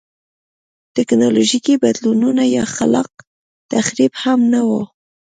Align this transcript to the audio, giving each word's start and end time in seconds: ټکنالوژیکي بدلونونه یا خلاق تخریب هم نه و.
ټکنالوژیکي 0.95 1.75
بدلونونه 1.83 2.43
یا 2.55 2.63
خلاق 2.75 3.11
تخریب 3.71 4.13
هم 4.23 4.39
نه 4.53 4.61
و. 4.67 4.69